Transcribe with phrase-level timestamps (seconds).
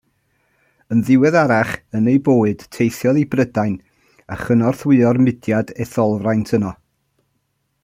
[0.93, 3.77] Yn ddiweddarach yn ei bywyd, teithiodd i Brydain
[4.37, 6.75] a chynorthwyo'r mudiad etholfraint yno.